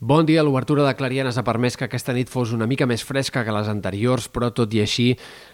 Bon 0.00 0.24
dia. 0.24 0.44
L'obertura 0.44 0.84
de 0.86 0.94
Clarianes 0.94 1.40
ha 1.40 1.42
permès 1.42 1.74
que 1.74 1.88
aquesta 1.88 2.12
nit 2.14 2.28
fos 2.30 2.52
una 2.54 2.68
mica 2.70 2.86
més 2.86 3.02
fresca 3.02 3.40
que 3.42 3.50
les 3.50 3.66
anteriors, 3.66 4.28
però 4.30 4.52
tot 4.54 4.70
i 4.70 4.78
així 4.78 5.06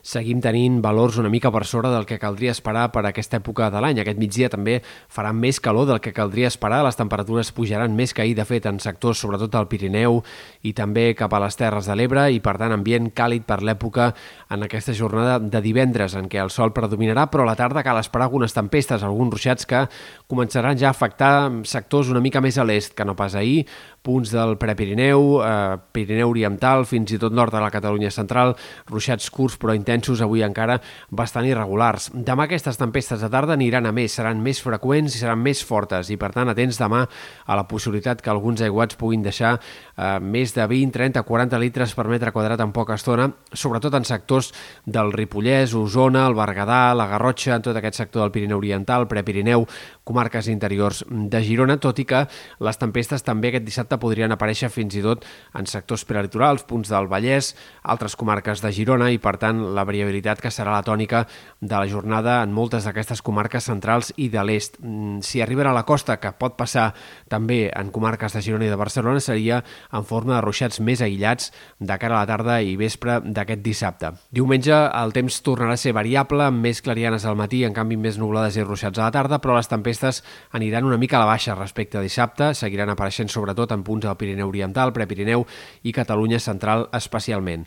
seguim 0.04 0.42
tenint 0.44 0.82
valors 0.84 1.16
una 1.16 1.30
mica 1.32 1.48
per 1.48 1.62
sobre 1.64 1.88
del 1.88 2.04
que 2.04 2.18
caldria 2.20 2.52
esperar 2.52 2.90
per 2.92 3.06
a 3.06 3.08
aquesta 3.08 3.38
època 3.40 3.70
de 3.72 3.80
l'any. 3.80 4.02
Aquest 4.02 4.20
migdia 4.20 4.50
també 4.52 4.74
farà 5.08 5.30
més 5.32 5.62
calor 5.64 5.88
del 5.88 6.02
que 6.04 6.12
caldria 6.12 6.50
esperar. 6.52 6.82
Les 6.84 7.00
temperatures 7.00 7.54
pujaran 7.56 7.96
més 7.96 8.12
que 8.12 8.20
ahir, 8.20 8.34
de 8.36 8.44
fet, 8.44 8.68
en 8.68 8.82
sectors 8.84 9.22
sobretot 9.24 9.56
al 9.56 9.70
Pirineu 9.70 10.20
i 10.60 10.74
també 10.76 11.06
cap 11.16 11.32
a 11.32 11.40
les 11.40 11.56
Terres 11.56 11.88
de 11.88 11.96
l'Ebre 11.96 12.26
i, 12.28 12.44
per 12.44 12.58
tant, 12.60 12.76
ambient 12.76 13.14
càlid 13.16 13.48
per 13.48 13.62
l'època 13.64 14.10
en 14.52 14.68
aquesta 14.68 14.92
jornada 14.92 15.38
de 15.40 15.64
divendres 15.64 16.18
en 16.20 16.28
què 16.28 16.44
el 16.44 16.52
sol 16.52 16.76
predominarà, 16.76 17.30
però 17.32 17.48
a 17.48 17.52
la 17.54 17.56
tarda 17.56 17.80
cal 17.80 18.02
esperar 18.02 18.28
algunes 18.28 18.52
tempestes, 18.52 19.08
alguns 19.08 19.38
ruixats 19.38 19.64
que 19.64 19.86
començaran 20.28 20.76
ja 20.76 20.92
a 20.92 20.94
afectar 20.98 21.64
sectors 21.64 22.12
una 22.12 22.20
mica 22.20 22.44
més 22.44 22.60
a 22.60 22.68
l'est 22.68 22.92
que 22.92 23.08
no 23.08 23.16
pas 23.16 23.40
ahir, 23.40 23.64
punts 24.04 24.33
del 24.34 24.56
Prepirineu, 24.58 25.40
eh, 25.40 25.78
Pirineu 25.94 26.32
Oriental, 26.34 26.84
fins 26.90 27.14
i 27.14 27.18
tot 27.22 27.32
nord 27.32 27.54
de 27.54 27.62
la 27.62 27.70
Catalunya 27.72 28.10
central, 28.12 28.56
ruixats 28.90 29.30
curts 29.32 29.56
però 29.60 29.74
intensos, 29.76 30.20
avui 30.24 30.42
encara 30.44 30.80
bastant 31.10 31.46
irregulars. 31.46 32.10
Demà 32.12 32.48
aquestes 32.48 32.78
tempestes 32.80 33.22
de 33.22 33.30
tarda 33.30 33.54
aniran 33.54 33.86
a 33.86 33.92
més, 33.94 34.12
seran 34.12 34.42
més 34.42 34.60
freqüents 34.62 35.14
i 35.14 35.22
seran 35.22 35.40
més 35.40 35.62
fortes 35.64 36.10
i 36.10 36.18
per 36.20 36.32
tant 36.34 36.50
atents 36.50 36.78
demà 36.80 37.04
a 37.46 37.56
la 37.56 37.66
possibilitat 37.70 38.20
que 38.20 38.32
alguns 38.32 38.60
aiguats 38.64 38.98
puguin 39.00 39.22
deixar 39.22 39.54
eh, 39.56 40.18
més 40.20 40.54
de 40.54 40.66
20, 40.66 40.92
30, 40.92 41.22
40 41.22 41.62
litres 41.62 41.94
per 41.94 42.08
metre 42.10 42.32
quadrat 42.34 42.60
en 42.60 42.72
poca 42.74 42.98
estona, 42.98 43.30
sobretot 43.52 43.94
en 43.94 44.04
sectors 44.04 44.52
del 44.84 45.12
Ripollès, 45.14 45.74
Osona, 45.74 46.26
el 46.28 46.34
Berguedà, 46.34 46.94
la 46.94 47.08
Garrotxa, 47.10 47.54
en 47.56 47.62
tot 47.62 47.76
aquest 47.78 48.02
sector 48.02 48.24
del 48.24 48.32
Pirineu 48.34 48.58
Oriental, 48.58 49.06
Prepirineu, 49.08 49.66
comarques 50.04 50.48
interiors 50.48 51.04
de 51.08 51.42
Girona, 51.44 51.78
tot 51.80 51.98
i 52.00 52.06
que 52.08 52.24
les 52.64 52.80
tempestes 52.80 53.24
també 53.24 53.50
aquest 53.50 53.66
dissabte 53.66 53.98
podrien 54.00 54.23
aparèixer 54.32 54.70
fins 54.72 54.94
i 54.96 55.02
tot 55.04 55.24
en 55.58 55.66
sectors 55.68 56.06
prelitorals, 56.08 56.64
punts 56.64 56.88
del 56.88 57.08
Vallès, 57.10 57.52
altres 57.82 58.16
comarques 58.16 58.62
de 58.64 58.72
Girona 58.72 59.10
i, 59.12 59.18
per 59.18 59.36
tant, 59.42 59.60
la 59.76 59.84
variabilitat 59.84 60.40
que 60.40 60.52
serà 60.54 60.72
la 60.72 60.84
tònica 60.86 61.24
de 61.60 61.74
la 61.74 61.88
jornada 61.90 62.40
en 62.42 62.54
moltes 62.54 62.86
d'aquestes 62.88 63.20
comarques 63.22 63.68
centrals 63.68 64.12
i 64.16 64.30
de 64.32 64.44
l'est. 64.44 64.78
Mm, 64.80 65.20
si 65.20 65.42
arriben 65.42 65.66
a 65.66 65.74
la 65.76 65.84
costa, 65.84 66.16
que 66.20 66.32
pot 66.32 66.56
passar 66.56 66.92
també 67.28 67.68
en 67.74 67.90
comarques 67.90 68.32
de 68.32 68.42
Girona 68.42 68.68
i 68.68 68.72
de 68.72 68.80
Barcelona, 68.80 69.20
seria 69.20 69.62
en 69.92 70.04
forma 70.04 70.36
de 70.36 70.42
ruixats 70.44 70.80
més 70.80 71.02
aïllats 71.02 71.50
de 71.78 71.98
cara 71.98 72.16
a 72.18 72.24
la 72.24 72.30
tarda 72.30 72.60
i 72.62 72.76
vespre 72.80 73.20
d'aquest 73.24 73.62
dissabte. 73.64 74.14
Diumenge 74.30 74.74
el 74.74 75.12
temps 75.16 75.40
tornarà 75.44 75.74
a 75.74 75.80
ser 75.80 75.94
variable, 75.96 76.44
amb 76.44 76.62
més 76.64 76.82
clarianes 76.84 77.24
al 77.24 77.36
matí, 77.36 77.64
en 77.64 77.74
canvi 77.76 77.96
més 78.00 78.18
nublades 78.20 78.56
i 78.56 78.64
ruixats 78.64 78.98
a 78.98 79.08
la 79.08 79.14
tarda, 79.14 79.40
però 79.42 79.56
les 79.58 79.70
tempestes 79.70 80.22
aniran 80.52 80.84
una 80.84 80.98
mica 81.00 81.18
a 81.18 81.24
la 81.24 81.30
baixa 81.32 81.56
respecte 81.58 81.98
a 81.98 82.04
dissabte, 82.04 82.52
seguiran 82.54 82.92
apareixent 82.92 83.30
sobretot 83.32 83.72
en 83.74 83.84
punts 83.86 84.06
del 84.14 84.20
Pirineu 84.22 84.48
Oriental, 84.48 84.94
Prepirineu 84.94 85.44
i 85.82 85.92
Catalunya 85.92 86.38
Central 86.38 86.88
especialment. 86.94 87.66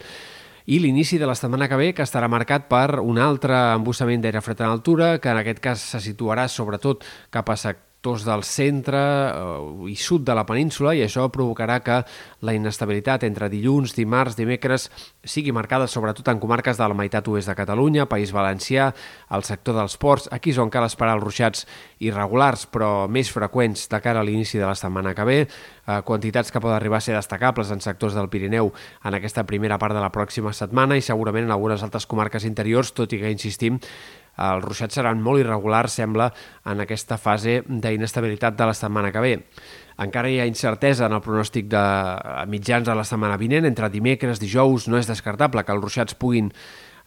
I 0.67 0.81
l'inici 0.84 1.17
de 1.17 1.28
la 1.28 1.36
setmana 1.36 1.70
que 1.72 1.78
ve, 1.80 1.94
que 1.95 2.04
estarà 2.04 2.28
marcat 2.28 2.67
per 2.67 3.00
un 3.00 3.20
altre 3.23 3.56
embussament 3.78 4.23
d'aire 4.23 4.42
fred 4.44 4.66
en 4.66 4.72
altura, 4.73 5.14
que 5.20 5.31
en 5.31 5.39
aquest 5.39 5.62
cas 5.64 5.84
se 5.94 6.02
situarà 6.04 6.48
sobretot 6.52 7.06
cap 7.31 7.48
a 7.48 7.56
sectors 7.98 8.26
del 8.26 8.44
centre 8.44 8.98
eh, 8.98 9.90
i 9.90 9.95
sud 9.95 10.23
de 10.23 10.36
la 10.36 10.45
península 10.45 10.94
i 10.94 11.02
això 11.02 11.28
provocarà 11.34 11.80
que 11.81 12.04
la 12.45 12.54
inestabilitat 12.54 13.23
entre 13.26 13.50
dilluns, 13.50 13.95
dimarts, 13.95 14.38
dimecres 14.38 14.89
sigui 15.26 15.52
marcada 15.52 15.88
sobretot 15.88 16.28
en 16.30 16.39
comarques 16.39 16.78
de 16.78 16.88
la 16.88 16.94
meitat 16.94 17.28
oest 17.28 17.50
de 17.50 17.56
Catalunya, 17.56 18.06
País 18.06 18.31
Valencià, 18.31 18.94
el 19.31 19.44
sector 19.44 19.76
dels 19.76 19.98
ports, 19.98 20.30
aquí 20.31 20.52
és 20.52 20.59
on 20.59 20.70
cal 20.70 20.86
esperar 20.86 21.16
els 21.17 21.23
ruixats 21.23 21.66
irregulars 22.00 22.67
però 22.70 23.08
més 23.09 23.31
freqüents 23.34 23.89
de 23.89 24.02
cara 24.02 24.22
a 24.22 24.23
l'inici 24.23 24.59
de 24.59 24.67
la 24.67 24.76
setmana 24.76 25.16
que 25.16 25.26
ve, 25.26 25.39
eh, 25.48 26.02
quantitats 26.06 26.52
que 26.52 26.61
poden 26.61 26.78
arribar 26.78 27.02
a 27.02 27.02
ser 27.02 27.16
destacables 27.16 27.72
en 27.72 27.82
sectors 27.82 28.14
del 28.14 28.30
Pirineu 28.30 28.72
en 29.04 29.17
aquesta 29.17 29.44
primera 29.44 29.80
part 29.80 29.98
de 29.98 30.06
la 30.06 30.14
pròxima 30.14 30.54
setmana 30.54 30.98
i 30.98 31.02
segurament 31.02 31.50
en 31.50 31.58
algunes 31.58 31.82
altres 31.84 32.06
comarques 32.06 32.45
interiors, 32.45 32.94
tot 32.94 33.11
i 33.14 33.20
que 33.20 33.34
insistim 33.34 33.82
els 34.38 34.63
ruixats 34.63 34.99
seran 34.99 35.21
molt 35.23 35.42
irregulars, 35.42 35.98
sembla, 35.99 36.30
en 36.70 36.83
aquesta 36.83 37.17
fase 37.17 37.61
d'inestabilitat 37.67 38.58
de 38.58 38.70
la 38.70 38.75
setmana 38.77 39.11
que 39.11 39.23
ve. 39.23 39.36
Encara 39.98 40.30
hi 40.30 40.37
ha 40.39 40.45
incertesa 40.45 41.08
en 41.08 41.15
el 41.17 41.23
pronòstic 41.25 41.70
de 41.71 41.86
mitjans 42.52 42.86
de 42.86 42.95
la 42.95 43.05
setmana 43.08 43.39
vinent. 43.42 43.65
Entre 43.65 43.89
dimecres, 43.89 44.39
dijous, 44.39 44.86
no 44.87 44.99
és 45.02 45.09
descartable 45.09 45.64
que 45.65 45.73
els 45.73 45.81
ruixats 45.81 46.17
puguin 46.21 46.52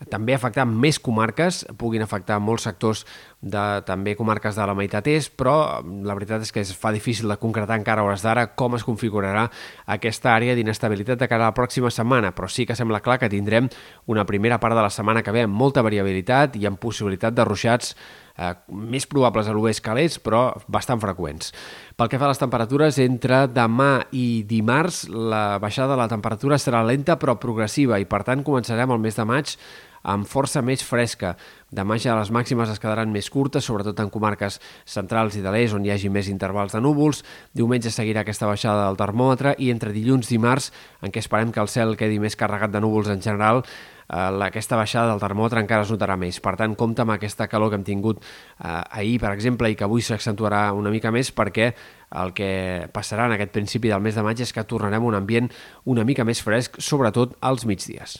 també 0.08 0.32
afectar 0.32 0.64
més 0.64 0.96
comarques, 1.02 1.64
puguin 1.76 2.00
afectar 2.00 2.38
molts 2.40 2.64
sectors 2.64 3.02
de 3.40 3.64
també 3.84 4.14
comarques 4.16 4.56
de 4.56 4.64
la 4.68 4.74
meitat 4.76 5.10
est, 5.12 5.32
però 5.36 5.82
la 5.84 6.16
veritat 6.16 6.46
és 6.46 6.52
que 6.52 6.62
es 6.64 6.72
fa 6.76 6.92
difícil 6.92 7.28
de 7.28 7.36
concretar 7.40 7.76
encara 7.76 8.04
hores 8.06 8.24
d'ara 8.24 8.46
com 8.56 8.78
es 8.78 8.84
configurarà 8.86 9.46
aquesta 9.92 10.32
àrea 10.32 10.56
d'inestabilitat 10.56 11.20
de 11.20 11.28
cara 11.28 11.48
a 11.48 11.52
la 11.52 11.56
pròxima 11.56 11.92
setmana, 11.92 12.32
però 12.32 12.48
sí 12.48 12.64
que 12.64 12.76
sembla 12.76 13.02
clar 13.04 13.18
que 13.20 13.28
tindrem 13.28 13.68
una 14.06 14.24
primera 14.24 14.60
part 14.60 14.76
de 14.76 14.86
la 14.86 14.92
setmana 14.92 15.22
que 15.22 15.36
ve 15.36 15.44
amb 15.44 15.56
molta 15.56 15.84
variabilitat 15.84 16.56
i 16.56 16.64
amb 16.68 16.80
possibilitat 16.80 17.36
de 17.36 17.44
ruixats 17.44 17.92
eh, 18.40 18.54
més 18.72 19.04
probables 19.04 19.48
a 19.48 19.56
l'oest 19.56 19.84
que 19.84 19.92
a 19.92 19.98
l'est, 19.98 20.22
però 20.24 20.46
bastant 20.68 21.00
freqüents. 21.02 21.52
Pel 22.00 22.08
que 22.08 22.20
fa 22.20 22.28
a 22.28 22.32
les 22.32 22.40
temperatures, 22.40 22.96
entre 23.04 23.44
demà 23.52 24.06
i 24.16 24.42
dimarts 24.48 25.04
la 25.12 25.60
baixada 25.60 25.92
de 25.92 26.00
la 26.00 26.08
temperatura 26.08 26.56
serà 26.56 26.80
lenta 26.88 27.18
però 27.20 27.36
progressiva 27.40 28.00
i 28.00 28.08
per 28.08 28.24
tant 28.24 28.44
començarem 28.46 28.96
el 28.96 29.00
mes 29.04 29.16
de 29.20 29.28
maig 29.28 29.56
amb 30.02 30.26
força 30.28 30.62
més 30.62 30.82
fresca. 30.86 31.34
Demà 31.70 31.98
ja 32.02 32.16
les 32.18 32.32
màximes 32.34 32.70
es 32.72 32.80
quedaran 32.82 33.12
més 33.12 33.28
curtes, 33.30 33.64
sobretot 33.64 34.00
en 34.02 34.10
comarques 34.10 34.58
centrals 34.88 35.36
i 35.36 35.44
de 35.44 35.52
l'est, 35.54 35.76
on 35.76 35.84
hi 35.84 35.92
hagi 35.94 36.10
més 36.10 36.28
intervals 36.32 36.74
de 36.74 36.80
núvols. 36.82 37.22
Diumenge 37.54 37.92
seguirà 37.94 38.24
aquesta 38.24 38.48
baixada 38.50 38.88
del 38.88 38.98
termòmetre 38.98 39.54
i 39.58 39.70
entre 39.70 39.94
dilluns 39.94 40.30
i 40.30 40.36
dimarts, 40.36 40.70
en 41.02 41.12
què 41.12 41.22
esperem 41.22 41.52
que 41.52 41.62
el 41.62 41.70
cel 41.70 41.96
quedi 42.00 42.18
més 42.22 42.36
carregat 42.36 42.72
de 42.72 42.80
núvols 42.82 43.10
en 43.12 43.22
general, 43.22 43.62
eh, 44.10 44.44
aquesta 44.46 44.76
baixada 44.76 45.12
del 45.12 45.22
termòmetre 45.22 45.62
encara 45.62 45.86
es 45.86 45.92
notarà 45.92 46.16
més. 46.18 46.40
Per 46.40 46.56
tant, 46.58 46.74
compta 46.74 47.06
amb 47.06 47.14
aquesta 47.16 47.48
calor 47.48 47.70
que 47.70 47.80
hem 47.80 47.86
tingut 47.86 48.22
eh, 48.22 48.82
ahir, 48.90 49.18
per 49.20 49.34
exemple, 49.34 49.70
i 49.70 49.76
que 49.76 49.86
avui 49.86 50.02
s'accentuarà 50.02 50.70
una 50.76 50.90
mica 50.90 51.12
més 51.14 51.30
perquè 51.30 51.72
el 52.20 52.32
que 52.34 52.88
passarà 52.92 53.28
en 53.28 53.36
aquest 53.36 53.54
principi 53.54 53.92
del 53.92 54.02
mes 54.02 54.18
de 54.18 54.24
maig 54.26 54.42
és 54.42 54.52
que 54.52 54.66
tornarem 54.66 55.04
un 55.06 55.14
ambient 55.14 55.46
una 55.84 56.04
mica 56.04 56.26
més 56.26 56.42
fresc, 56.42 56.80
sobretot 56.82 57.38
als 57.40 57.66
migdies. 57.68 58.18